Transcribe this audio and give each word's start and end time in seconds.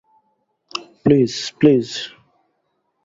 Please, 1.05 1.33
please. 1.59 1.87